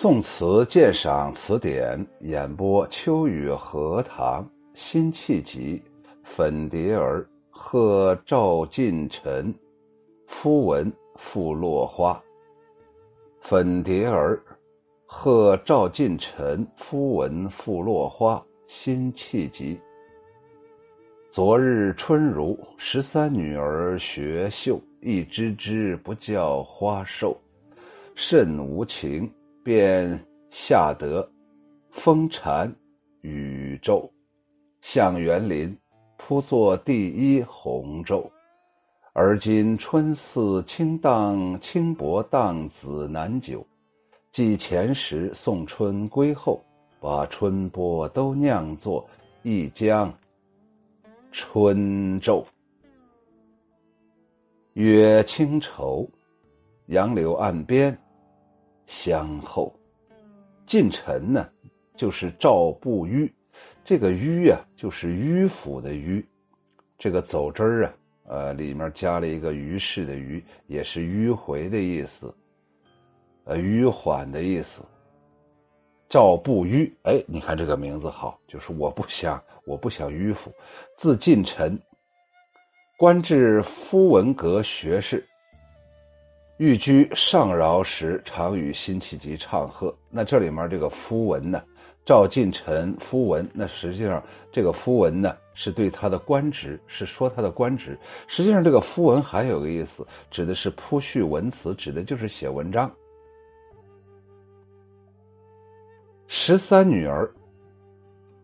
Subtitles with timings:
[0.00, 5.82] 宋词鉴赏词典演播：秋雨荷塘辛弃疾
[6.22, 9.52] 《粉蝶儿》贺赵晋臣
[10.28, 12.12] 夫闻复落花。
[13.48, 14.36] 《粉蝶儿》
[15.04, 18.40] 贺赵晋臣夫闻复落花。
[18.68, 19.80] 辛弃疾。
[21.32, 27.36] 昨日春如十三女儿学绣，一枝枝不教花瘦，
[28.14, 29.28] 甚无情。
[29.68, 30.18] 便
[30.50, 31.28] 下得
[31.90, 32.74] 风禅
[33.20, 34.10] 宇宙，
[34.80, 35.76] 向园林
[36.16, 38.32] 铺作第一红皱。
[39.12, 43.66] 而今春似清荡，轻薄荡子难久。
[44.32, 46.64] 继前时送春归后，
[46.98, 49.06] 把春波都酿作
[49.42, 50.10] 一江
[51.30, 52.46] 春皱。
[54.72, 56.08] 曰清愁，
[56.86, 57.94] 杨柳岸边。
[58.88, 59.78] 相后，
[60.66, 61.46] 近臣呢，
[61.94, 63.30] 就是赵不迂，
[63.84, 66.24] 这个迂啊，就是迂腐的迂，
[66.98, 67.92] 这个走之儿啊，
[68.28, 72.34] 呃，里面加了一个于是的于，也是迂回的意思，
[73.44, 74.80] 呃，迂缓的意思。
[76.08, 80.50] 赵不迂，哎，你看这个名字好，就是我不想，我不想迂腐。
[80.96, 81.78] 字近臣，
[82.96, 85.27] 官至夫文阁学士。
[86.58, 89.94] 寓居上饶时，常与辛弃疾唱和。
[90.10, 91.62] 那这里面这个夫文呢，
[92.04, 94.20] 赵晋臣夫文，那实际上
[94.50, 97.96] 这个夫文呢，是对他的官职，是说他的官职。
[98.26, 102.90] 实际上这个夫文还有个意思，指的是铺叙文辞，指的就是写文章。
[106.26, 107.30] 十三女儿，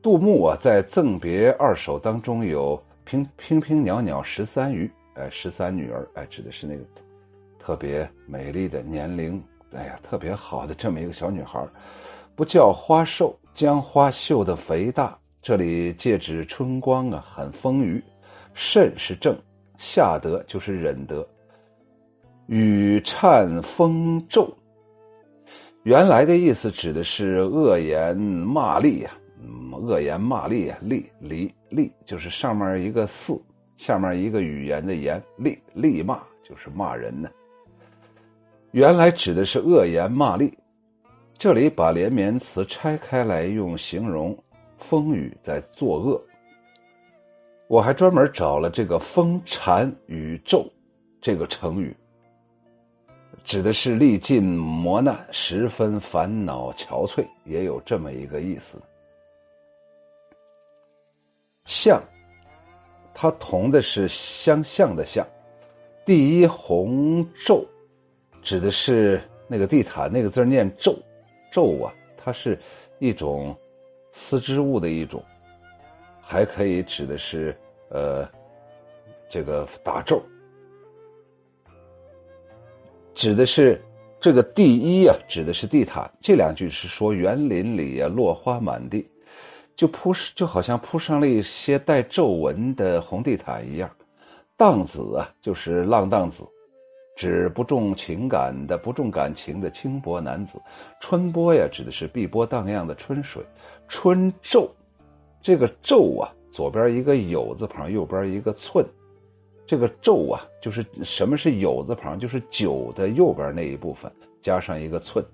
[0.01, 6.85] 杜牧啊，在赠别二首当中有“平平平袅袅十三余”，哎，十三女儿，哎，指的是那个。
[7.65, 11.67] 特别美丽的年龄，哎呀，特别好的这么一个小女孩，
[12.37, 15.17] 不叫花瘦，将花绣的肥大。
[15.41, 18.03] 这里借指春光啊，很丰腴。
[18.53, 19.35] 甚是正，
[19.79, 21.27] 下得就是忍得。
[22.48, 24.55] 雨颤风骤，
[25.85, 29.11] 原来的意思指的是恶言骂厉呀，
[29.73, 33.41] 恶言骂厉啊，厉厉厉，就是上面一个四，
[33.79, 37.30] 下面一个语言的言，厉厉骂就是骂人呢。
[38.74, 40.52] 原来指的是恶言骂厉，
[41.39, 44.36] 这里把连绵词拆开来用形容
[44.90, 46.20] 风雨在作恶。
[47.68, 50.68] 我还专门找了这个“风禅雨骤”
[51.23, 51.96] 这个成语，
[53.45, 58.77] 指的是历尽磨难，十分烦恼憔悴，也有这么一个意思。
[61.64, 62.02] 象，
[63.14, 65.24] 它同的是相像的像，
[66.05, 67.64] 第一红昼。
[68.44, 70.94] 指的是那个地毯，那个字念“皱”，
[71.50, 72.58] 皱啊，它是
[72.98, 73.56] 一种
[74.12, 75.24] 丝织物的一种，
[76.20, 77.56] 还可以指的是
[77.88, 78.28] 呃
[79.30, 80.22] 这个打皱，
[83.14, 83.82] 指的是
[84.20, 86.11] 这个第一啊，指的是地毯。
[86.20, 89.08] 这两句是说园林里啊落花满地，
[89.74, 93.90] 就铺就好像铺上了一些带皱纹的红地毯一样。
[94.55, 96.44] 荡子啊，就是浪荡子。
[97.17, 100.61] 指不重情感的、不重感情的轻薄男子，
[101.01, 103.41] 春波呀，指的是碧波荡漾的春水。
[103.89, 104.69] 春昼，
[105.41, 108.85] 这个昼啊，左边一个酉字旁，右边一个寸。
[109.67, 112.19] 这个昼啊，就是什么是酉字旁？
[112.19, 114.11] 就是九的右边那一部分
[114.42, 115.24] 加上一个寸。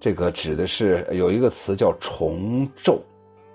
[0.00, 2.98] 这个指的是有一个词叫重昼，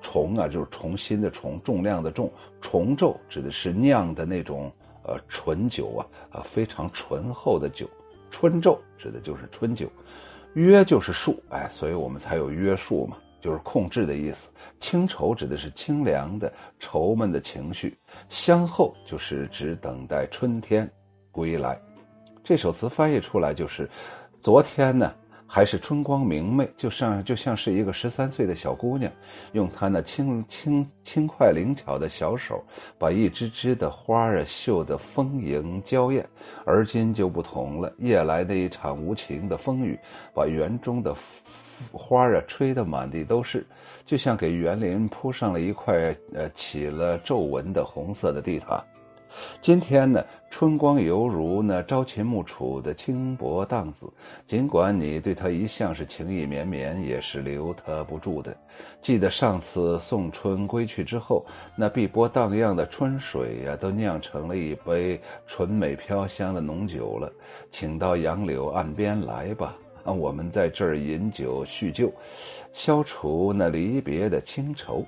[0.02, 2.32] 重啊，就是重新的重，重量的重。
[2.62, 4.72] 重昼指的是酿的那种。
[5.08, 6.02] 呃，醇酒啊，
[6.32, 7.90] 啊，非常醇厚的酒。
[8.32, 9.88] 春昼指的就是春酒，
[10.56, 14.50] 约就是数，哎，所以我们才有约束嘛，就是控制的意思。
[14.82, 17.98] 清愁指的是清凉的、愁闷的情绪。
[18.30, 20.90] 相候就是指等待春天
[21.32, 21.80] 归来。
[22.44, 23.90] 这首词翻译出来就是，
[24.42, 25.14] 昨天呢。
[25.48, 29.12] 还是春光明媚，就像就像是一个十三岁的小姑娘，
[29.54, 32.64] 用她那轻轻轻快灵巧的小手，
[32.98, 36.28] 把一枝枝的花儿绣得丰盈娇艳。
[36.66, 39.98] 而今就不同了，夜来的一场无情的风雨，
[40.34, 41.16] 把园中的
[41.92, 43.66] 花儿吹得满地都是，
[44.06, 48.84] 就像给园林铺上了一块呃起了皱纹的红色的地毯。
[49.62, 54.06] 今天呢，春光犹如那朝秦暮楚的轻薄荡子，
[54.48, 58.56] 尽管你对他一向是情意绵绵，也是留他不住的。
[59.02, 61.46] 记得上次送春归去之后，
[61.76, 67.32] 那碧波荡漾的春水呀，都酿成了一杯醇美飘香的浓酒了，
[67.72, 69.76] 请到杨柳岸边来吧。
[70.04, 72.14] 我们在这儿饮酒叙旧，
[72.74, 75.04] 消除那离别的清愁。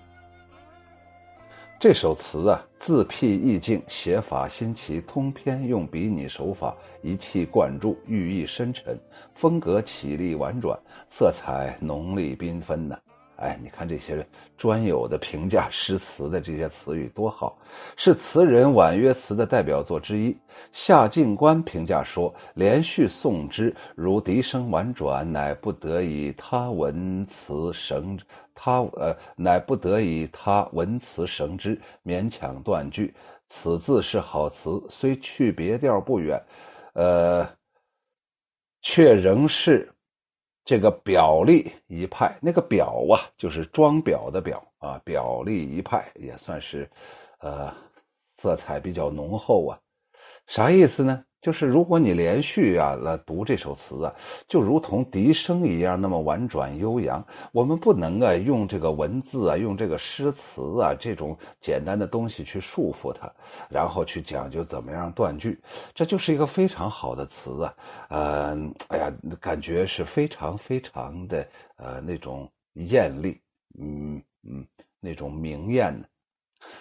[1.80, 9.00] 这首词啊，字辟意境，写法新奇，通篇用比拟手法，一气贯注，寓意深沉，
[9.36, 10.76] 风格绮丽婉转，
[11.12, 12.98] 色彩浓丽缤纷呢。
[13.36, 14.26] 哎，你看这些
[14.58, 17.56] 专有的评价诗词的这些词语多好，
[17.96, 20.36] 是词人婉约词的代表作之一。
[20.74, 28.18] 夏静观评价说：“连续诵之，如笛声婉转，乃不得已他文词绳。”
[28.68, 33.16] 他呃，乃不得已，他文辞绳之，勉强断句。
[33.48, 36.44] 此字是好词，虽去别调不远，
[36.92, 37.48] 呃，
[38.82, 39.94] 却仍是
[40.66, 42.38] 这个表里一派。
[42.42, 46.90] 那个表啊，就是装裱的表啊，表里一派也算是，
[47.40, 47.74] 呃，
[48.42, 49.80] 色彩比较浓厚啊。
[50.48, 51.24] 啥意思呢？
[51.40, 54.14] 就是如果你连续啊来读这首词啊，
[54.48, 57.26] 就如同笛声一样那么婉转悠扬。
[57.52, 63.32] 我们不能啊用这个文字啊，用这个诗词啊这种简单的东西去束缚它，
[63.70, 65.62] 然后去讲究怎么样断句。
[65.94, 67.74] 这就是一个非常好的词啊，
[68.10, 68.58] 呃，
[68.88, 71.48] 哎呀，感觉是非常非常的
[71.78, 73.40] 呃那种艳丽，
[73.80, 74.66] 嗯嗯，
[75.00, 76.10] 那种明艳的。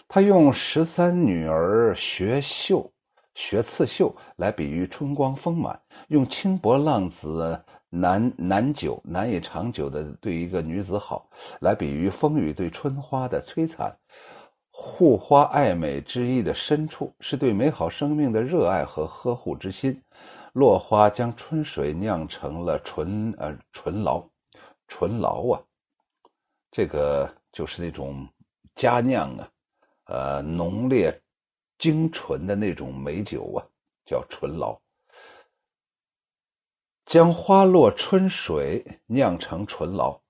[0.08, 2.90] 他用十三女儿学绣。
[3.36, 5.78] 学刺绣来比喻春光丰满，
[6.08, 11.28] 用轻薄浪子难难久难以长久的对一个女子好，
[11.60, 13.94] 来比喻风雨对春花的摧残。
[14.70, 20.02] 护花爱美之意的深处，是对美好生命的热爱和呵护之心。
[20.54, 24.24] 落花将春水酿成了醇呃醇醪，
[24.88, 25.60] 醇醪啊，
[26.70, 28.26] 这个就是那种
[28.74, 29.48] 佳酿啊，
[30.06, 31.20] 呃浓烈。
[31.78, 33.64] 精纯的那种美酒啊，
[34.04, 34.78] 叫醇醪。
[37.04, 40.20] 将花落春水酿成醇醪，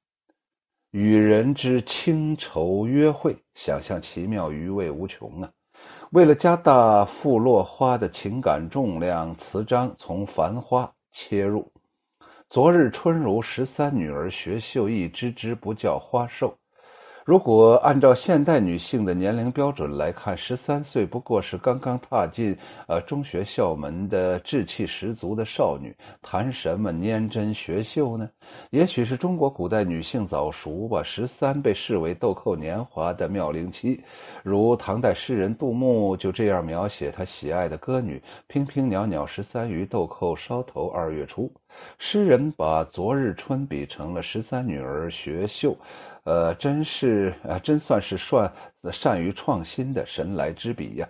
[0.91, 5.53] 与人之清愁约会，想象奇妙余味无穷啊！
[6.11, 11.73] 为了加大赋落花的情感重量，词章从繁花切入。
[12.51, 16.59] 昨日春如十三女儿学绣，一枝枝不叫花瘦。
[17.27, 22.57] 如果按照现代女性的年龄标准来看，十三岁不过是刚刚踏进
[22.87, 25.93] 呃中学校门的稚气十足的少女，
[26.23, 28.31] 谈什么拈针学绣呢？
[28.71, 31.03] 也许是中国古代女性早熟吧。
[31.03, 34.01] 十三被视为豆蔻年华的妙龄期，
[34.45, 41.51] 如唐代诗人杜牧就这样描写他喜爱的歌女：“娉娉袅袅十三余，豆蔻梢头二月初。”
[41.99, 45.77] 诗人把昨日春比成了十三女儿学绣。
[46.25, 48.53] 呃，真是呃，真算是算
[48.93, 51.09] 善于创新的神来之笔呀。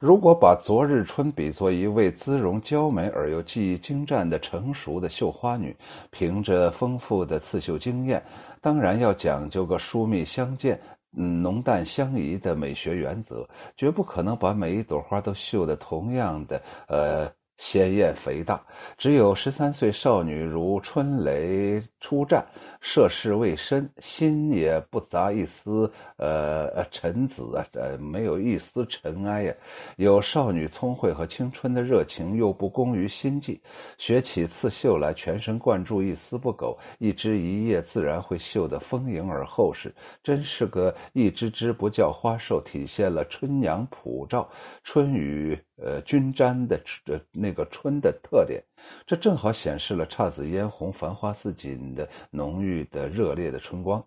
[0.00, 5.76] 如果把昨日春比作一位姿容娇美而又技艺精湛的成熟的绣花女，
[6.10, 8.24] 凭着丰富的刺绣经验，
[8.60, 10.80] 当然要讲究个疏密相间、
[11.16, 13.46] 嗯浓淡相宜的美学原则，
[13.76, 17.30] 绝不可能把每一朵花都绣得同样的呃
[17.62, 18.60] 鲜艳肥大。
[18.98, 22.42] 只有十三岁少女如春雷初绽。
[22.84, 29.54] 涉世未深，心也不杂一丝呃呃尘子啊，呃没有一丝尘埃呀。
[29.94, 33.62] 有少女聪慧和青春的热情，又不工于心计，
[33.98, 39.94] 学起刺绣来全神贯注，一丝不苟，一枝一叶自然会绣得丰盈而厚实。
[40.24, 44.50] 真是个一枝枝不叫花瘦，体现了春娘普照、
[44.82, 48.62] 春雨呃均沾的呃那个春的特点。
[49.06, 54.04] 这正好显示了姹紫嫣红、繁花似锦的浓郁的热烈的春光。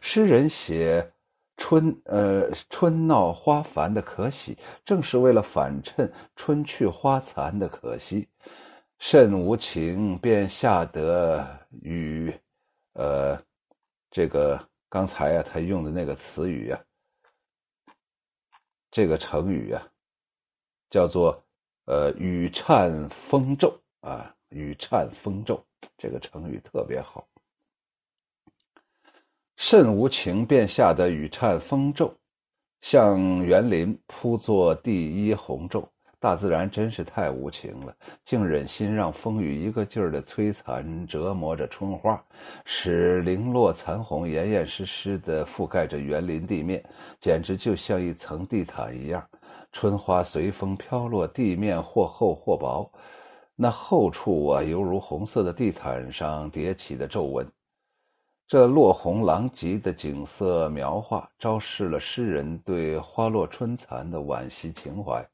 [0.00, 1.12] 诗人写
[1.56, 8.28] 春，呃，春闹花繁的可喜，正是为了反衬春去花残的可惜。
[8.98, 12.34] 甚无情，便下得雨，
[12.94, 13.40] 呃，
[14.10, 16.80] 这个刚才啊，他用的那个词语啊，
[18.90, 19.86] 这个成语啊，
[20.90, 21.44] 叫做
[21.86, 23.80] 呃，雨颤风骤。
[24.00, 25.64] 啊，雨颤风骤，
[25.98, 27.26] 这个成语特别好。
[29.56, 32.14] 甚无情，便下得雨颤风骤，
[32.80, 35.88] 向园林铺作第一红昼。
[36.20, 42.24] 大自然真是太无情了，竟忍心让风雨一个劲儿的摧残折磨着春花，
[42.64, 46.84] 使零落残红严严实实的覆盖着园林地面，
[47.20, 49.28] 简直就像一层地毯一样。
[49.80, 52.90] 春花随风飘落，地面或厚或薄。
[53.54, 57.46] 那厚处啊，犹如红色的地毯上叠起的皱纹。
[58.48, 65.24] 这落红狼藉的景色描画，昭示了诗人对花落春残的惋惜情怀。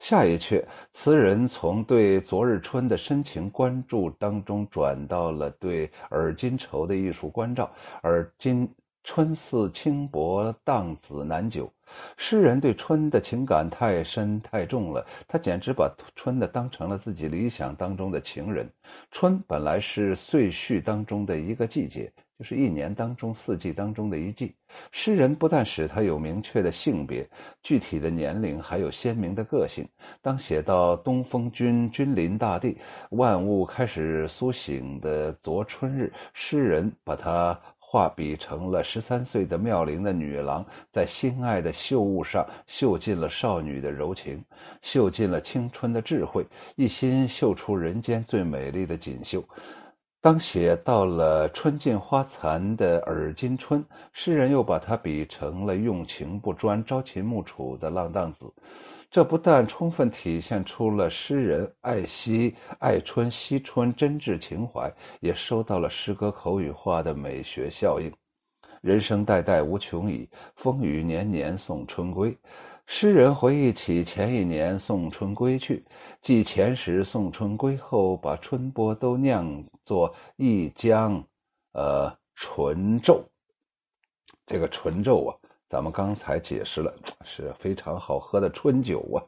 [0.00, 7.70] 下一阙，词人从对昨日春的深情关注当中，转到了对尔今愁的艺术关照。
[8.00, 11.70] 而今春似轻薄，荡子难久。
[12.16, 18.70] 诗人对春的情感太深太重了，他简直把春的当成了自己理想当中的情人。
[19.10, 24.54] 春本来是岁序当中的一个季节，就是一年当中四季当中的一季。
[24.90, 27.28] 诗人不但使他有明确的性别、
[27.62, 29.86] 具体的年龄，还有鲜明的个性。
[30.20, 32.76] 当写到东风君君临大地，
[33.10, 37.58] 万物开始苏醒的昨春日，诗人把他。
[37.92, 44.42] 画比成了十三岁的妙龄的女郎，在心爱的绣物上绣尽了少女的柔情，
[44.80, 49.44] 绣尽了青春的智慧，一心绣出人间最美丽的锦绣。
[50.22, 53.84] 当写到了春尽花残的尔今春，
[54.14, 58.54] 诗人又把它比成了用情不专、朝秦暮楚的浪荡子。
[59.12, 64.90] 这不但充分体现出了诗人爱惜爱春惜春真挚情怀，
[65.20, 68.10] 也收到了诗歌口语化的美学效应。
[68.80, 70.26] 人生代代无穷已，
[70.56, 72.34] 风雨年年送春归。
[72.86, 75.84] 诗人回忆起前一年送春归去，
[76.22, 81.22] 记前时送春归后，把春波都酿作一江，
[81.74, 83.22] 呃，醇皱。
[84.46, 85.41] 这个醇皱啊。
[85.72, 89.24] 咱们刚才解释了，是非常好喝的春酒啊。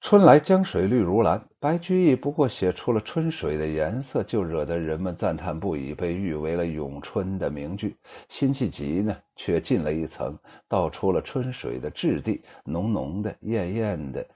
[0.00, 7.96] 春来江水绿如蓝，白居易不过写出了春水的颜色，就惹得人们赞叹不已，被誉为了咏春的名句。
[8.28, 14.26] 辛弃疾呢，却进了一层，道出了春水的质地，浓浓的、艳艳的，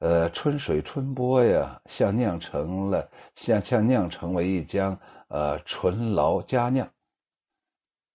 [0.00, 4.98] 呃，春水春波呀，像酿成了，像像酿成为一江，
[5.28, 6.88] 呃，醇醪佳酿。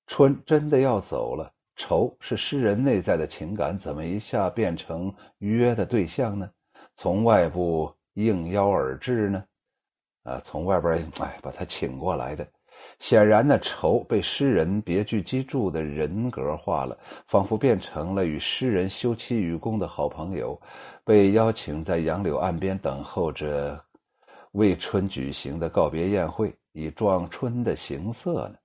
[0.07, 1.53] 春真的要走了。
[1.79, 6.49] 愁是诗人内在的情感，怎么一下变成约的对象呢？
[6.95, 9.45] 从外部应邀而至呢？
[10.23, 12.45] 啊，从外边哎把他请过来的。
[12.99, 20.59] 显然呢，愁被诗人别具机杼的人格化了，仿佛变成了与诗人休戚与共的好朋友，
[21.05, 23.81] 被邀请在杨柳岸边等候着
[24.51, 28.55] 为春举行的告别宴会，以壮春的形色呢。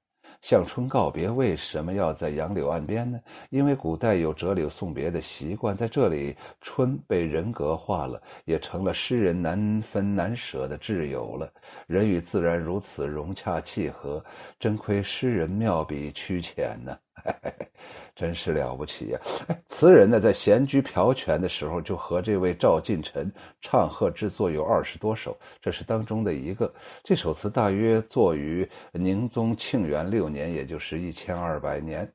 [0.47, 3.19] 向春告别为什么要在杨柳岸边呢？
[3.49, 11.51] 因为古代有折柳送别的习惯，在这里春被人格化了，也成了诗人难分难舍的挚友了。
[11.87, 14.23] 人与自然如此融洽契合，
[14.61, 16.95] 真亏诗人妙笔曲浅呢。
[18.15, 19.21] 真是了不起呀！
[19.49, 26.73] 哎，词人呢，在闲居嫖泉的时候，就和这位赵晋臣唱和之作有二十多首，这是当中的一个。
[27.03, 32.13] 这首词大约作于宁宗庆元六年，也就是一千二百年。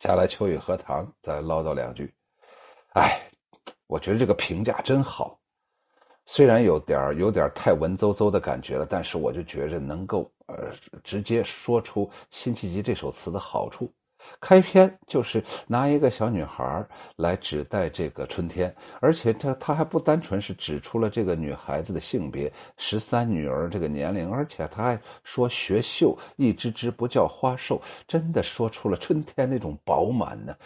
[0.00, 2.12] 下来，秋雨荷塘再唠叨两句。
[2.94, 3.30] 哎，
[3.86, 5.38] 我觉得这个评价真好，
[6.26, 13.92] 虽然有点有点太文绉绉的感觉了，但是我就觉着能够呃直接说出辛弃疾这首词的好处。
[14.40, 30.56] 开篇就是拿一个小女孩来指代这个春天，而且他他还不单纯是指出了这个女孩子的性别十三女儿这个年龄，而且他还说学绣一枝枝不叫花瘦，真的说出了春天那种饱满呢。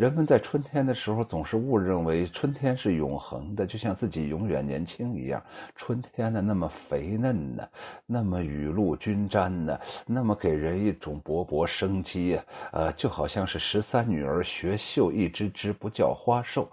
[0.00, 5.42] 人们在春天的时候总是误认为春天是永恒的，就像自己永远年轻一样。
[5.76, 7.68] 春天呢那么肥嫩呢，
[8.06, 12.92] 那么雨露均沾呢，那么给人一种勃勃生机啊，呃。
[12.94, 16.66] 就好像是十三女儿学绣一只只不叫花瘦，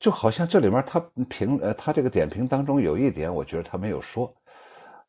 [0.00, 0.98] 就好像这里面他
[1.28, 4.34] 评呃他这个点评当中有一点，我觉得他没有说，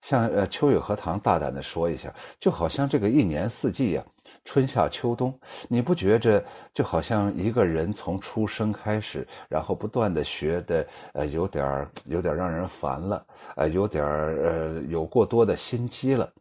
[0.04, 4.04] 像呃秋雨荷塘大胆的说一下，就好像这个一年四季呀，
[4.50, 13.24] 春夏秋冬，你不觉着就好像一个人从出生开始，然后不断的学的呃有点儿有点让人烦了，
[13.56, 16.34] 呃有点儿呃有过多的心机了，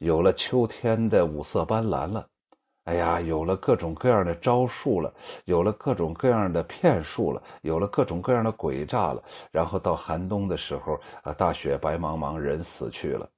[0.00, 2.26] 有了秋天的五色斑斓了。
[2.82, 5.14] 哎呀，有了各种各样的招数了，
[5.44, 9.22] 有了各种各样的骗术了，有了各种各样的诡诈了。
[9.52, 13.28] 然后到寒冬的时候，啊，大雪白茫茫，人死去了。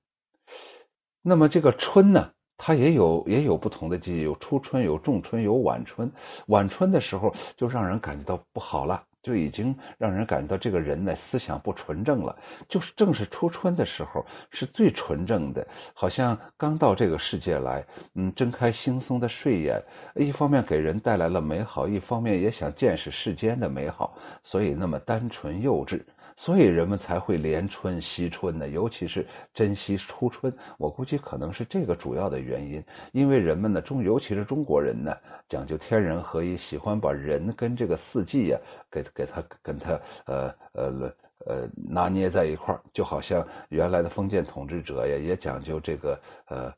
[1.21, 6.11] 那么这个春呢，它也有也有不同的季节，有初春，有仲春，有晚春。
[6.47, 9.03] 晚春的时候，就让人感觉到不好了。
[9.25, 12.37] 就已经让人感到这个人呢思想不纯正了。
[12.69, 17.83] 就是正是初春的时候是最纯正的，好像刚到这个世界来，
[18.15, 19.83] 嗯，睁开惺忪的睡眼，
[20.15, 26.03] 一方面给人带来了美好，一方面也想见识世间的美好，所以那么单纯幼稚。
[26.37, 30.53] 所以人们才会怜春惜春呢，尤其是珍惜初春。
[30.79, 35.17] 我估计可能是这个主要的原因，因为人们呢中，尤其是中国人呢，
[35.49, 38.59] 讲究天人合一，喜欢把人跟这个四季呀，
[38.91, 41.13] 给给他跟他呃呃
[41.47, 46.73] 呃拿捏在一块儿，就好像原来的封建统治者呀，也讲究这个呃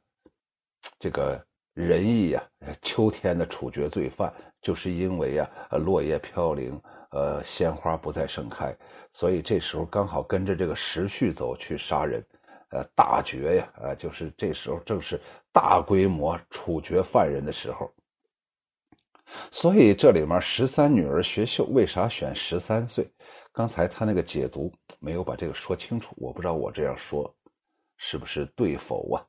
[0.98, 2.42] 这个仁义呀，
[2.82, 4.32] 秋天的处决罪犯。
[4.66, 6.82] 就是因为呀，落叶飘零，
[7.12, 8.76] 呃，鲜花不再盛开，
[9.12, 12.20] 所以这时候刚好跟着这个时序走去杀人，
[12.70, 15.20] 呃，大决呀，呃，就是这时候正是
[15.52, 17.92] 大规模处决犯人的时候。
[19.52, 23.08] 所以这里面十三女儿学秀为啥选十三岁？
[23.52, 27.32] 刚才他那个解读没有把这个说清楚，我不知道我这样说
[27.98, 29.22] 是不是对否啊？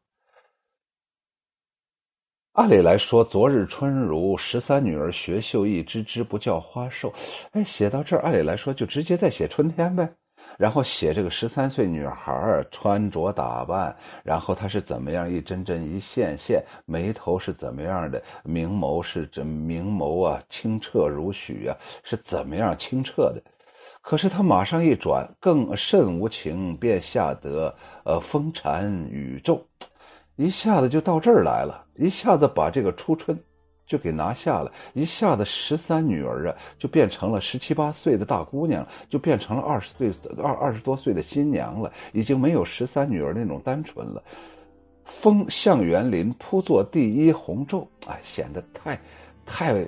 [2.58, 7.14] 按理来说，昨日春如十三女儿学绣一枝枝不教花瘦。
[7.52, 10.10] 哎，写到这儿，按理来说就直接再写春天呗，
[10.58, 23.44] 然后写这个十三岁女孩穿着打扮，然后她是怎么样一针针一线线，眉头是怎么样的，明眸是这明眸啊，清澈如许啊，是怎么样清澈的？
[24.02, 29.64] 可是他马上一转，更甚无情，便下得呃风禅宇宙。
[30.38, 33.38] 一下子就到这儿来了，一下子把这个初春
[33.88, 44.24] 就给拿下了，一下子十三女儿啊就变成了十七八岁的大姑娘，就变成了二十岁二二十多岁的新娘了，已经没有十三女儿那种单纯了。
[45.06, 49.00] 风向园林铺作第一红皱，哎，显得太
[49.46, 49.84] 太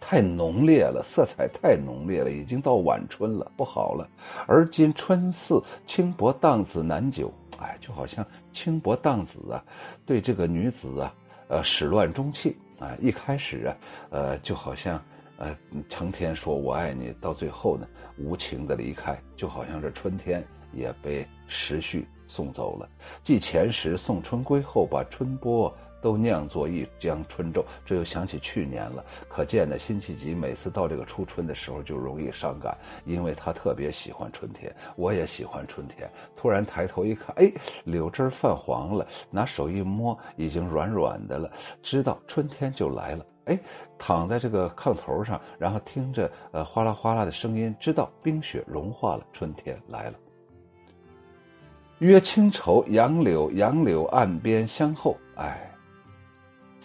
[0.00, 4.08] 太浓烈了，色彩太浓烈了，已经到晚春了，不好了。
[4.46, 7.30] 而今春似轻薄荡子难久。
[7.58, 9.62] 哎，就好像轻薄荡子啊，
[10.06, 11.14] 对这个女子啊，
[11.48, 12.96] 呃，始乱终弃啊。
[13.00, 13.76] 一开始啊，
[14.10, 15.02] 呃，就好像
[15.38, 15.56] 呃，
[15.88, 17.86] 成天说我爱你，到最后呢，
[18.18, 22.88] 无情的离开，就好像这春天也被时序送走了。
[23.22, 25.74] 继前时送春归后，把春波。
[26.04, 29.02] 都酿作一江春皱，这又想起去年了。
[29.26, 36.06] 可见呢，辛弃疾每次到这个初春的时候就容易伤感，因为他特别喜欢春天，我也喜欢春天。
[36.36, 37.50] 突然抬头一看，哎，
[37.84, 41.50] 柳枝泛黄了，拿手一摸，已经软软的了，
[41.82, 43.24] 知道春天就来了。
[43.46, 43.58] 哎，
[43.98, 50.18] 躺在这个炕头上，然后听着呃哗啦哗啦的声音，知道冰雪融化了，春天来了。
[52.00, 55.70] 约清愁杨柳，杨柳岸边相候，哎。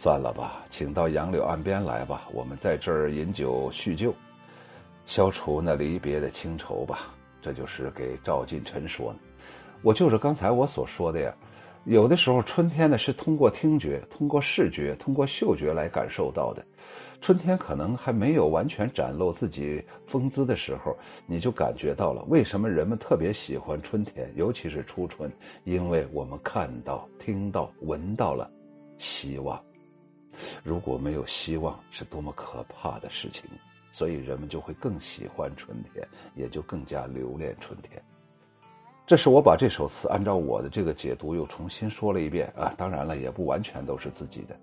[0.01, 4.15] 算了吧，请到杨柳岸边来吧，我们在这儿饮酒叙旧，
[5.05, 7.13] 消除那离别的清愁吧。
[7.41, 9.19] 这就是给赵晋臣说的。
[9.81, 11.35] 我就是刚才我所说的呀。
[11.83, 16.65] 有的时候春天呢是通过听觉、通过视觉、通过嗅觉来感受到的。
[17.19, 22.23] 春天可能还没有完全展露自己风姿的时候，你就感觉到了。
[22.29, 25.29] 为什么人们特别喜欢春天，尤其是初春？
[25.65, 28.49] 因为我们看到、听到、闻到了
[28.97, 29.61] 希望。
[30.63, 33.43] 如果没有希望，是多么可怕的事情！
[33.91, 38.01] 所以人们就会更喜欢春天，也就更加留恋春天。
[39.05, 42.73] 这是我把这首词按照我的这个解读又重新说了一遍啊！
[42.77, 44.55] 当然了，也不完全都是自己的。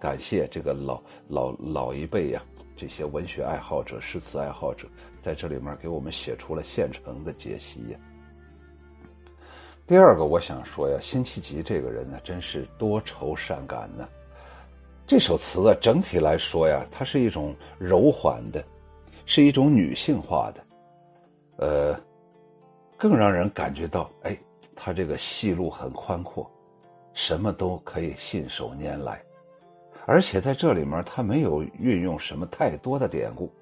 [0.00, 2.42] 感谢这个老老老一辈呀，
[2.76, 4.88] 这些文学爱好者、诗词爱好者，
[5.22, 7.98] 在这里面给我们写出了现成的解析呀。
[9.86, 14.08] 第二个，我想说呀，辛弃疾这个人呢，真是多愁善感呢。
[15.12, 18.64] 这首词啊，整体来说呀，它是一种柔缓的，
[19.26, 20.64] 是一种女性化的，
[21.58, 22.00] 呃，
[22.96, 24.34] 更让人感觉到，哎，
[24.74, 26.50] 他这个戏路很宽阔，
[27.12, 29.20] 什么都可以信手拈来，
[30.06, 33.52] 而且在这里面，他没有运用什么太多的典故。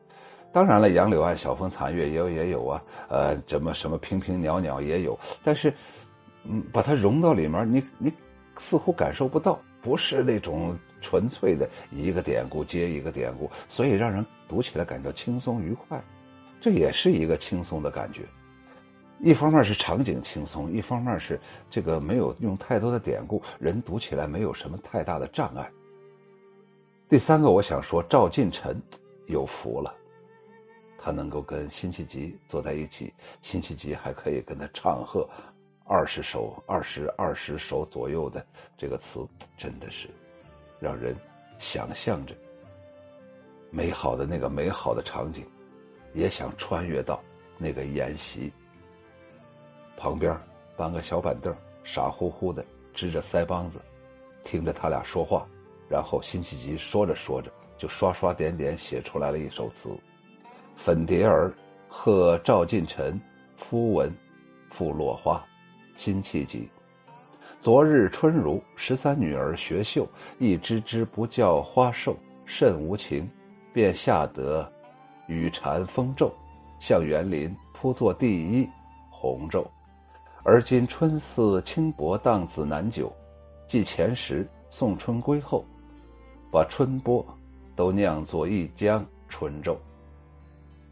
[0.53, 5.75] 当然了，杨柳岸晓风残月也有也有啊，呃，怎么什么平平袅袅也有，但是，
[6.45, 8.13] 嗯，把它融到里面，你你
[8.57, 10.79] 似乎感受不到，不是那种。
[11.01, 16.03] 纯粹的一个典故接一个典故，所以让人读起来感到轻松愉快，
[16.61, 18.23] 这也是一个轻松的感觉。
[19.23, 21.39] 一方面是场景轻松，一方面是
[21.71, 25.71] 这个没有用太多的典故，人读起来没有什么太大的障碍。
[27.09, 28.81] 第三个，我想说赵晋臣
[29.27, 29.95] 有福了，
[30.97, 35.29] 他能够跟辛弃疾坐在一起，辛弃疾还可以跟他唱和
[35.85, 38.47] 二十首、二十二十首左右的
[38.79, 39.27] 这个词，
[39.59, 40.09] 真的是。
[40.81, 41.15] 让人
[41.59, 42.35] 想象着
[43.71, 45.47] 美好的那个美好的场景，
[46.15, 47.23] 也想穿越到
[47.59, 48.53] 那个筵席
[49.97, 50.37] 旁边，
[50.77, 52.65] 搬个小板凳，傻乎乎的
[52.95, 53.79] 支着腮帮子，
[54.43, 55.47] 听着他俩说话，
[55.89, 59.91] 然后辛弃疾说着说着，就刷刷点点写出来了一首词
[60.83, 61.53] ：“粉蝶儿
[61.89, 63.21] 贺赵晋臣，
[63.59, 64.13] 夫闻，
[64.71, 65.45] 复落花，
[65.99, 66.69] 辛弃疾。
[67.63, 73.29] 昨日春如，十三女儿学绣，一枝枝不教花瘦，甚无情。
[73.71, 74.67] 便下得
[75.27, 76.33] 雨蝉风骤，
[76.81, 78.67] 向园林铺作第一
[79.11, 79.71] 红皱。
[80.43, 83.13] 而今春似轻薄荡子难久，
[83.69, 85.63] 寄前时送春归后，
[86.51, 87.23] 把春波
[87.77, 89.79] 都酿作一江春皱。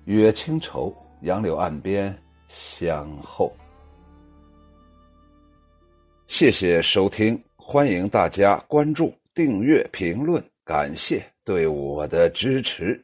[0.05, 2.15] 月清愁，杨柳岸边
[2.47, 3.51] 相候。
[6.29, 13.03] 谢谢收听，欢迎大家关注、订阅、评论，感谢对我的支持。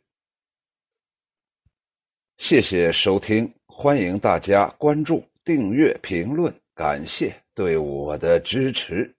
[2.37, 9.14] 谢谢收听，欢迎大家关注、订阅、评论，感谢对我的支持。